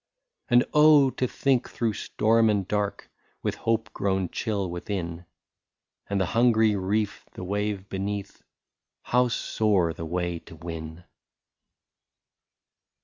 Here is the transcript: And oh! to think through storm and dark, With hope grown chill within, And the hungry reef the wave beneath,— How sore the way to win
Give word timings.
And 0.49 0.65
oh! 0.73 1.11
to 1.11 1.27
think 1.27 1.69
through 1.69 1.93
storm 1.93 2.49
and 2.49 2.67
dark, 2.67 3.11
With 3.43 3.53
hope 3.53 3.93
grown 3.93 4.29
chill 4.29 4.67
within, 4.67 5.27
And 6.09 6.19
the 6.19 6.25
hungry 6.25 6.75
reef 6.75 7.23
the 7.33 7.43
wave 7.43 7.87
beneath,— 7.87 8.41
How 9.11 9.27
sore 9.27 9.93
the 9.93 10.05
way 10.07 10.39
to 10.39 10.55
win 10.55 11.03